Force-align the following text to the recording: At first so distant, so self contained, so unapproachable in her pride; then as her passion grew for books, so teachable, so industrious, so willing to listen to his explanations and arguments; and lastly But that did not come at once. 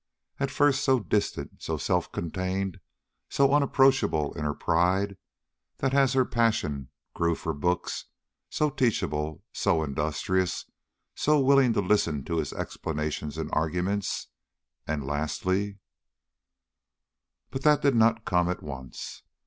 At 0.39 0.49
first 0.49 0.83
so 0.83 0.99
distant, 0.99 1.61
so 1.61 1.77
self 1.77 2.11
contained, 2.11 2.79
so 3.29 3.53
unapproachable 3.53 4.33
in 4.33 4.43
her 4.45 4.55
pride; 4.55 5.15
then 5.77 5.93
as 5.95 6.13
her 6.13 6.25
passion 6.25 6.89
grew 7.13 7.35
for 7.35 7.53
books, 7.53 8.05
so 8.49 8.71
teachable, 8.71 9.43
so 9.51 9.83
industrious, 9.83 10.65
so 11.13 11.39
willing 11.39 11.73
to 11.73 11.81
listen 11.81 12.23
to 12.23 12.37
his 12.39 12.51
explanations 12.51 13.37
and 13.37 13.51
arguments; 13.53 14.29
and 14.87 15.05
lastly 15.05 15.77
But 17.51 17.61
that 17.61 17.83
did 17.83 17.93
not 17.93 18.25
come 18.25 18.49
at 18.49 18.63
once. 18.63 19.21